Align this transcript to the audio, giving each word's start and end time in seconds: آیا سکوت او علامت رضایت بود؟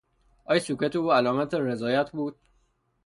آیا 0.49 0.59
سکوت 0.65 0.93
او 0.95 1.13
علامت 1.17 1.51
رضایت 1.69 2.07
بود؟ 2.15 2.35